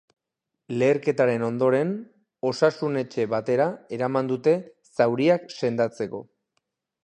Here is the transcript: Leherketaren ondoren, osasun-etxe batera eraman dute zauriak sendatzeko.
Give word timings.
Leherketaren 0.81 1.43
ondoren, 1.47 1.91
osasun-etxe 2.51 3.27
batera 3.35 3.69
eraman 3.99 4.33
dute 4.35 4.57
zauriak 4.99 5.49
sendatzeko. 5.61 6.27